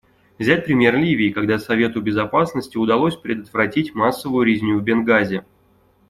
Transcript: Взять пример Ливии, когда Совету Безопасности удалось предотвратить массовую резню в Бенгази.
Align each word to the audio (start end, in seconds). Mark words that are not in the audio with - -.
Взять 0.39 0.65
пример 0.65 0.95
Ливии, 0.97 1.29
когда 1.29 1.59
Совету 1.59 2.01
Безопасности 2.01 2.75
удалось 2.75 3.15
предотвратить 3.15 3.93
массовую 3.93 4.47
резню 4.47 4.79
в 4.79 4.81
Бенгази. 4.81 5.43